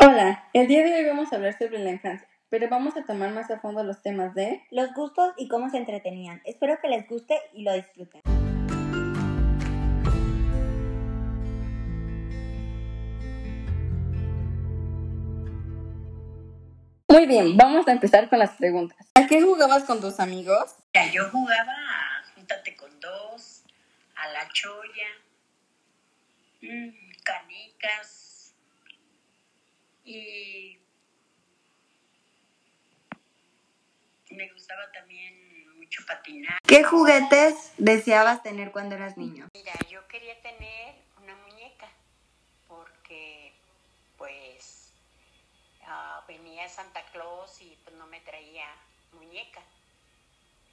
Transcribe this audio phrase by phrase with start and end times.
[0.00, 3.32] Hola, el día de hoy vamos a hablar sobre la infancia, pero vamos a tomar
[3.32, 6.40] más a fondo los temas de los gustos y cómo se entretenían.
[6.44, 8.20] Espero que les guste y lo disfruten.
[17.08, 19.04] Muy bien, vamos a empezar con las preguntas.
[19.14, 20.76] ¿A qué jugabas con tus amigos?
[20.94, 23.64] Ya, yo jugaba a Júntate con dos,
[24.14, 25.08] a la choya,
[26.62, 26.90] mm,
[27.24, 28.28] canicas
[30.08, 30.78] y
[34.30, 36.58] me gustaba también mucho patinar.
[36.66, 39.48] ¿Qué juguetes deseabas tener cuando eras niño?
[39.52, 41.88] Mira, yo quería tener una muñeca
[42.68, 43.52] porque
[44.16, 44.94] pues
[45.84, 48.66] ah, venía Santa Claus y pues no me traía
[49.12, 49.60] muñeca.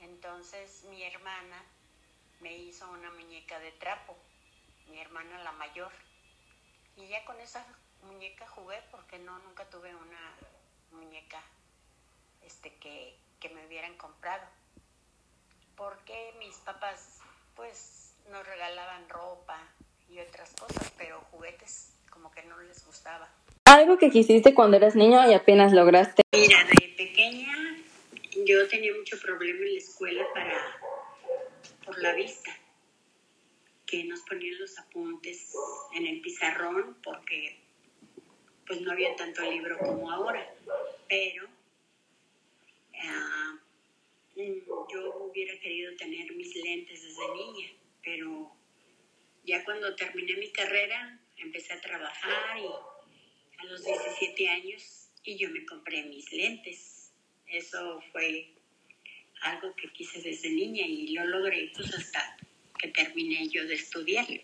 [0.00, 1.60] Entonces mi hermana
[2.40, 4.16] me hizo una muñeca de trapo,
[4.90, 5.90] mi hermana la mayor.
[6.96, 7.66] Y ya con esa
[8.04, 10.34] muñeca jugué porque no, nunca tuve una
[10.92, 11.40] muñeca
[12.42, 14.46] este, que, que me hubieran comprado.
[15.76, 17.20] Porque mis papás
[17.56, 19.58] pues nos regalaban ropa
[20.08, 23.28] y otras cosas, pero juguetes como que no les gustaba.
[23.64, 26.22] Algo que quisiste cuando eras niño y apenas lograste.
[26.32, 27.76] Mira, de pequeña
[28.44, 30.54] yo tenía mucho problema en la escuela para
[31.84, 32.50] por la vista,
[33.86, 35.52] que nos ponían los apuntes
[35.94, 37.63] en el pizarrón porque
[38.66, 40.54] pues no había tanto libro como ahora,
[41.08, 41.48] pero
[43.02, 43.58] ah,
[44.36, 47.70] yo hubiera querido tener mis lentes desde niña,
[48.02, 48.52] pero
[49.44, 52.66] ya cuando terminé mi carrera empecé a trabajar y
[53.58, 57.12] a los 17 años y yo me compré mis lentes.
[57.46, 58.50] Eso fue
[59.42, 62.36] algo que quise desde niña y lo logré pues hasta
[62.78, 64.40] que terminé yo de estudiarlo.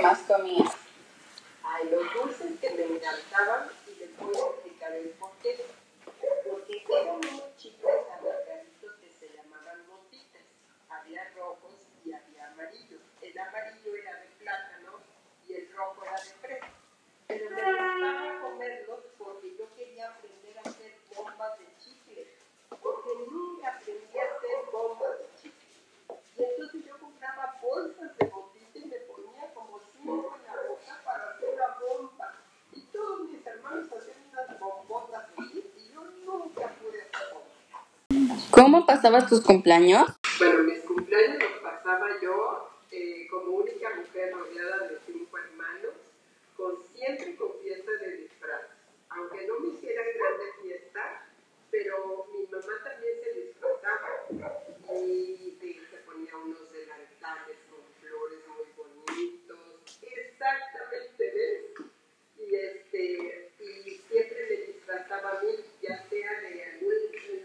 [0.00, 0.72] Más comías?
[1.62, 5.64] Ay, los dulces que me encantaban y les voy a explicar el por qué.
[6.48, 10.42] Porque eran unos chicles alargaditos que se llamaban motitas.
[10.88, 11.74] Había rojos
[12.04, 13.00] y había amarillos.
[13.20, 15.00] El amarillo era de plátano
[15.48, 16.66] y el rojo era de fresa.
[17.28, 22.28] Pero me gustaba comerlos porque yo quería aprender a hacer bombas de chicles.
[22.68, 25.66] Porque nunca aprendí a hacer bombas de chicles.
[26.38, 31.00] Y entonces yo compraba bolsas de bombita y me ponía como cinco en la boca
[31.04, 32.32] para hacer una bomba.
[32.72, 38.45] Y todos mis hermanos hacían unas bombotas así y yo nunca pude hacer bombas.
[38.56, 40.08] ¿Cómo pasabas tus cumpleaños?
[40.38, 45.92] Bueno, mis cumpleaños los pasaba yo eh, como única mujer rodeada de cinco hermanos,
[46.56, 48.62] con siempre con fiesta de disfraz.
[49.10, 51.26] Aunque no me hicieran grande fiesta,
[51.70, 54.08] pero mi mamá también se disfrazaba
[55.04, 59.58] y de- se ponía unos delantales con flores muy bonitos,
[60.00, 61.88] exactamente, ¿ves?
[62.38, 65.50] Y, este, y siempre me disfrazaba a mí,
[65.82, 66.94] ya sea de algún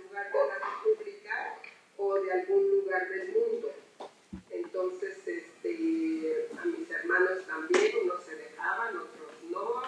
[0.03, 1.57] lugar de la República
[1.97, 3.71] o de algún lugar del mundo.
[4.49, 9.81] Entonces, este, a mis hermanos también, unos se dejaban, otros no,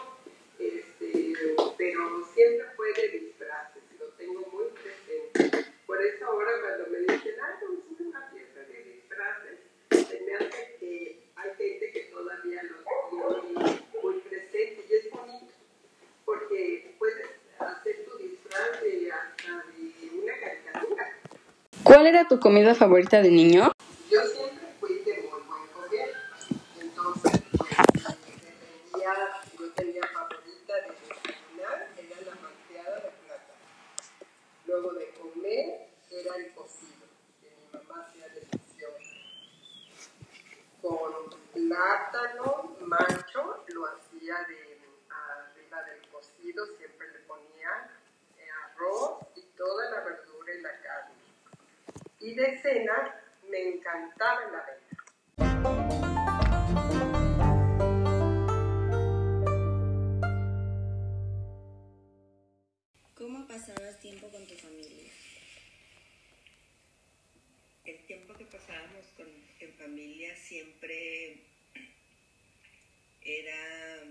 [0.59, 1.33] este,
[1.77, 5.65] pero siempre fue de disfraces, lo tengo muy presente.
[5.85, 9.59] Por eso ahora cuando me dicen, ah, vamos a hacer una fiesta de disfraces,
[10.09, 12.77] se me hace que hay gente que todavía lo
[13.09, 15.53] tiene muy presente y es bonito,
[16.25, 17.27] porque puedes
[17.59, 21.19] hacer tu disfraz de hasta de una caricatura.
[21.93, 23.71] ¿Cuál era tu comida favorita de niño?
[24.09, 26.15] Yo siempre fui de muy buen comer,
[26.81, 27.69] entonces pues,
[28.91, 29.13] tenía,
[29.59, 33.61] yo tenía favorita de desayunar, era la malteada de plátano.
[34.65, 37.05] Luego de comer era el cocido,
[37.39, 39.13] que mi mamá hacía delicioso.
[40.81, 44.79] Con plátano macho lo hacía de
[45.11, 47.87] arriba del cocido, siempre le ponía
[48.39, 51.23] eh, arroz y toda la verdura y la carne.
[52.23, 54.97] Y de cena me encantaba la avena.
[63.13, 65.11] ¿Cómo pasabas tiempo con tu familia?
[67.85, 69.27] el tiempo que pasábamos con,
[69.59, 71.37] en familia siempre
[73.21, 74.03] era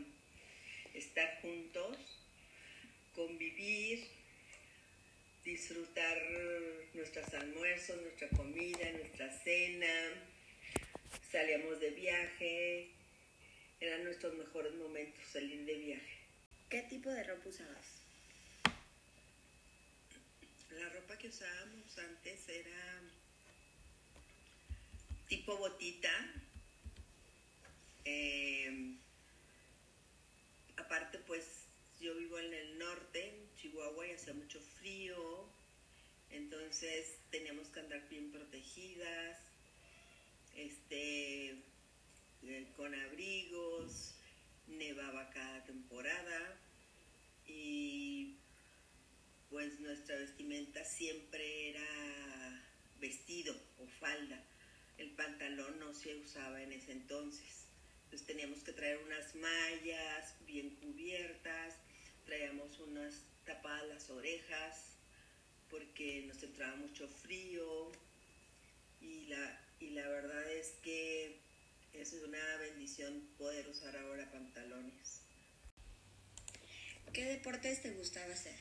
[0.94, 1.96] estar juntos,
[3.14, 4.06] convivir,
[5.52, 6.18] disfrutar
[6.94, 9.86] nuestros almuerzos, nuestra comida, nuestra cena,
[11.30, 12.88] salíamos de viaje,
[13.78, 16.18] eran nuestros mejores momentos salir de viaje.
[16.70, 17.86] ¿Qué tipo de ropa usabas?
[20.94, 23.00] ropa que usábamos antes era
[25.28, 26.10] tipo botita.
[28.04, 28.96] Eh,
[30.76, 31.44] aparte, pues
[32.00, 35.46] yo vivo en el norte, en Chihuahua, y hacía mucho frío.
[36.32, 39.38] Entonces teníamos que andar bien protegidas,
[40.56, 41.50] este,
[42.42, 44.12] eh, con abrigos,
[44.66, 46.58] nevaba cada temporada
[47.46, 48.34] y
[49.50, 52.66] pues nuestra vestimenta siempre era
[52.98, 54.42] vestido o falda.
[54.98, 57.68] El pantalón no se usaba en ese entonces.
[58.02, 61.76] Entonces teníamos que traer unas mallas bien cubiertas,
[62.26, 64.96] traíamos unas tapadas las orejas
[65.70, 67.92] porque nos entraba mucho frío
[69.00, 71.41] y la, y la verdad es que
[72.02, 75.20] es una bendición poder usar ahora pantalones.
[77.12, 78.56] ¿Qué deportes te gustaba hacer?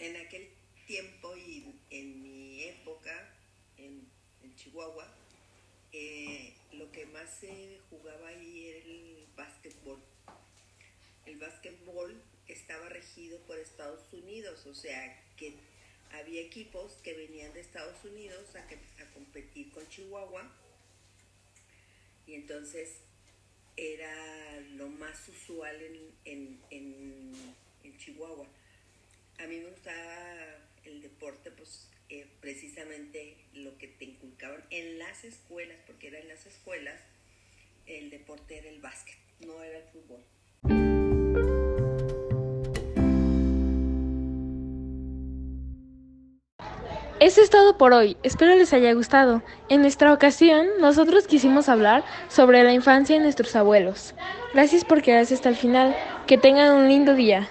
[0.00, 0.48] En aquel
[0.88, 3.32] tiempo y en mi época,
[3.76, 4.04] en,
[4.42, 5.06] en Chihuahua,
[5.92, 10.02] eh, lo que más se jugaba ahí era el básquetbol.
[11.24, 15.54] El básquetbol estaba regido por Estados Unidos, o sea que
[16.10, 20.50] había equipos que venían de Estados Unidos a, que, a competir con Chihuahua
[22.30, 22.98] y entonces
[23.76, 27.32] era lo más usual en, en, en,
[27.82, 28.46] en Chihuahua.
[29.38, 35.24] A mí me gustaba el deporte, pues eh, precisamente lo que te inculcaban en las
[35.24, 37.00] escuelas, porque era en las escuelas,
[37.86, 40.89] el deporte era el básquet, no era el fútbol.
[47.20, 49.42] Eso es todo por hoy, espero les haya gustado.
[49.68, 54.14] En nuestra ocasión, nosotros quisimos hablar sobre la infancia de nuestros abuelos.
[54.54, 57.50] Gracias por quedarse hasta el final, que tengan un lindo día.